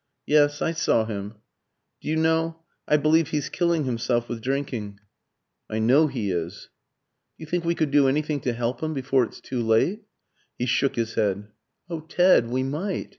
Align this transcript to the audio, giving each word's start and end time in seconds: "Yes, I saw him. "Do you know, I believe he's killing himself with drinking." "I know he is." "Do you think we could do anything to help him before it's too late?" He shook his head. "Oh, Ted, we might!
"Yes, 0.25 0.63
I 0.63 0.71
saw 0.71 1.05
him. 1.05 1.35
"Do 2.01 2.07
you 2.07 2.15
know, 2.15 2.63
I 2.87 2.97
believe 2.97 3.27
he's 3.27 3.49
killing 3.49 3.83
himself 3.83 4.27
with 4.27 4.41
drinking." 4.41 4.99
"I 5.69 5.77
know 5.77 6.07
he 6.07 6.31
is." 6.31 6.69
"Do 7.37 7.43
you 7.43 7.45
think 7.45 7.65
we 7.65 7.75
could 7.75 7.91
do 7.91 8.07
anything 8.07 8.39
to 8.39 8.53
help 8.53 8.81
him 8.81 8.95
before 8.95 9.25
it's 9.25 9.39
too 9.39 9.61
late?" 9.61 10.05
He 10.57 10.65
shook 10.65 10.95
his 10.95 11.13
head. 11.13 11.49
"Oh, 11.87 11.99
Ted, 11.99 12.49
we 12.49 12.63
might! 12.63 13.09